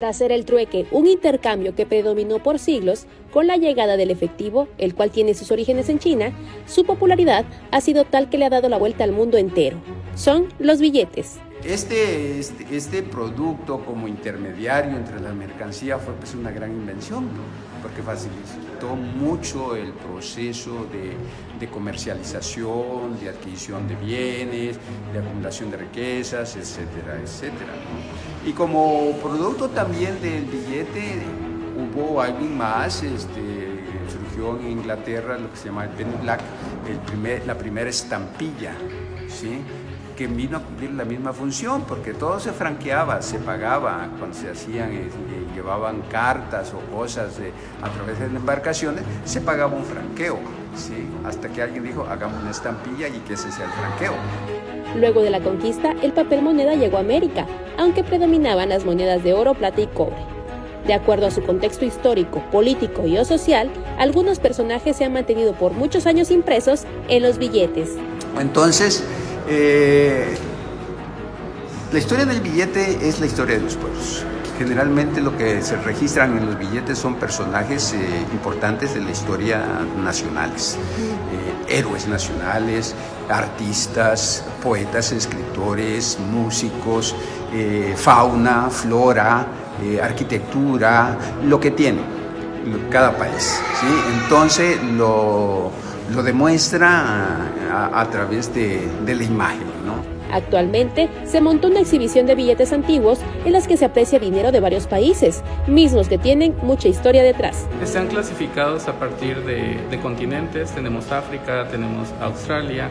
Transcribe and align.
Tras 0.00 0.18
ser 0.18 0.30
el 0.30 0.44
trueque 0.44 0.86
un 0.92 1.08
intercambio 1.08 1.74
que 1.74 1.84
predominó 1.84 2.40
por 2.40 2.60
siglos, 2.60 3.06
con 3.32 3.48
la 3.48 3.56
llegada 3.56 3.96
del 3.96 4.12
efectivo, 4.12 4.68
el 4.78 4.94
cual 4.94 5.10
tiene 5.10 5.34
sus 5.34 5.50
orígenes 5.50 5.88
en 5.88 5.98
China, 5.98 6.32
su 6.68 6.84
popularidad 6.84 7.44
ha 7.72 7.80
sido 7.80 8.04
tal 8.04 8.30
que 8.30 8.38
le 8.38 8.44
ha 8.44 8.48
dado 8.48 8.68
la 8.68 8.78
vuelta 8.78 9.02
al 9.02 9.10
mundo 9.10 9.38
entero. 9.38 9.78
Son 10.14 10.46
los 10.60 10.78
billetes. 10.80 11.40
Este, 11.68 12.38
este, 12.38 12.74
este, 12.74 13.02
producto 13.02 13.84
como 13.84 14.08
intermediario 14.08 14.96
entre 14.96 15.20
la 15.20 15.34
mercancía 15.34 15.98
fue 15.98 16.14
pues 16.14 16.34
una 16.34 16.50
gran 16.50 16.70
invención, 16.70 17.28
porque 17.82 18.02
facilitó 18.02 18.96
mucho 18.96 19.76
el 19.76 19.92
proceso 19.92 20.86
de, 20.90 21.12
de, 21.60 21.70
comercialización, 21.70 23.20
de 23.20 23.28
adquisición 23.28 23.86
de 23.86 23.96
bienes, 23.96 24.78
de 25.12 25.18
acumulación 25.18 25.70
de 25.70 25.76
riquezas, 25.76 26.56
etcétera, 26.56 27.20
etcétera. 27.22 27.74
Y 28.46 28.52
como 28.52 29.12
producto 29.22 29.68
también 29.68 30.18
del 30.22 30.46
billete 30.46 31.18
hubo 31.76 32.22
alguien 32.22 32.56
más, 32.56 33.02
este, 33.02 33.84
surgió 34.10 34.58
en 34.58 34.70
Inglaterra 34.70 35.36
lo 35.36 35.50
que 35.50 35.58
se 35.58 35.66
llama 35.66 35.84
el 35.84 35.90
penny 35.90 36.14
black, 36.22 36.40
el 36.88 36.96
primer, 37.00 37.46
la 37.46 37.58
primera 37.58 37.90
estampilla, 37.90 38.72
¿sí? 39.28 39.60
Que 40.18 40.26
vino 40.26 40.56
a 40.56 40.60
cumplir 40.60 40.90
la 40.94 41.04
misma 41.04 41.32
función, 41.32 41.84
porque 41.86 42.12
todo 42.12 42.40
se 42.40 42.50
franqueaba, 42.50 43.22
se 43.22 43.38
pagaba 43.38 44.08
cuando 44.18 44.36
se 44.36 44.50
hacían, 44.50 44.92
eh, 44.92 45.08
llevaban 45.54 46.02
cartas 46.10 46.72
o 46.74 46.80
cosas 46.92 47.38
a 47.80 47.88
través 47.88 48.18
de 48.18 48.26
embarcaciones, 48.26 49.04
se 49.24 49.40
pagaba 49.40 49.76
un 49.76 49.84
franqueo, 49.84 50.38
¿sí? 50.74 51.06
hasta 51.24 51.48
que 51.50 51.62
alguien 51.62 51.84
dijo, 51.84 52.04
hagamos 52.10 52.42
una 52.42 52.50
estampilla 52.50 53.06
y 53.06 53.20
que 53.20 53.34
ese 53.34 53.52
sea 53.52 53.66
el 53.66 53.70
franqueo. 53.70 54.12
Luego 54.96 55.22
de 55.22 55.30
la 55.30 55.38
conquista, 55.38 55.94
el 56.02 56.12
papel 56.12 56.42
moneda 56.42 56.74
llegó 56.74 56.96
a 56.96 57.00
América, 57.00 57.46
aunque 57.76 58.02
predominaban 58.02 58.70
las 58.70 58.84
monedas 58.84 59.22
de 59.22 59.34
oro, 59.34 59.54
plata 59.54 59.82
y 59.82 59.86
cobre. 59.86 60.16
De 60.84 60.94
acuerdo 60.94 61.26
a 61.26 61.30
su 61.30 61.44
contexto 61.44 61.84
histórico, 61.84 62.42
político 62.50 63.06
y 63.06 63.16
o 63.18 63.24
social, 63.24 63.70
algunos 63.98 64.40
personajes 64.40 64.96
se 64.96 65.04
han 65.04 65.12
mantenido 65.12 65.52
por 65.52 65.74
muchos 65.74 66.06
años 66.06 66.32
impresos 66.32 66.86
en 67.06 67.22
los 67.22 67.38
billetes. 67.38 67.90
Entonces, 68.40 69.04
eh, 69.50 70.36
la 71.92 71.98
historia 71.98 72.26
del 72.26 72.40
billete 72.40 73.08
es 73.08 73.20
la 73.20 73.26
historia 73.26 73.56
de 73.56 73.62
los 73.62 73.76
pueblos. 73.76 74.24
Generalmente 74.58 75.20
lo 75.20 75.36
que 75.36 75.62
se 75.62 75.76
registran 75.76 76.36
en 76.36 76.46
los 76.46 76.58
billetes 76.58 76.98
son 76.98 77.14
personajes 77.14 77.92
eh, 77.92 77.98
importantes 78.32 78.94
de 78.94 79.00
la 79.00 79.10
historia 79.10 79.62
nacionales, 80.02 80.76
eh, 80.76 81.76
héroes 81.78 82.08
nacionales, 82.08 82.94
artistas, 83.28 84.44
poetas, 84.62 85.12
escritores, 85.12 86.18
músicos, 86.32 87.14
fauna, 87.96 88.68
flora, 88.68 89.46
arquitectura, 90.02 91.16
lo 91.44 91.58
que 91.60 91.70
tiene 91.70 92.00
cada 92.90 93.16
país. 93.16 93.60
Entonces 94.22 94.82
lo 94.82 95.70
lo 96.14 96.22
demuestra 96.22 97.50
a, 97.92 98.10
través 98.10 98.54
de, 98.54 98.88
la 99.06 99.22
imagen. 99.22 99.66
¿no? 99.84 100.18
Actualmente 100.32 101.08
se 101.24 101.40
montó 101.40 101.68
una 101.68 101.80
exhibición 101.80 102.26
de 102.26 102.34
billetes 102.34 102.72
antiguos 102.72 103.20
en 103.44 103.52
las 103.52 103.66
que 103.66 103.76
se 103.76 103.84
aprecia 103.84 104.18
dinero 104.18 104.52
de 104.52 104.60
varios 104.60 104.86
países, 104.86 105.42
mismos 105.66 106.08
que 106.08 106.18
tienen 106.18 106.54
mucha 106.62 106.88
historia 106.88 107.22
detrás. 107.22 107.66
Están 107.82 108.08
clasificados 108.08 108.88
a 108.88 108.98
partir 108.98 109.42
de, 109.44 109.98
continentes, 110.02 110.70
tenemos 110.72 111.10
África, 111.10 111.66
tenemos 111.68 112.08
Australia, 112.20 112.90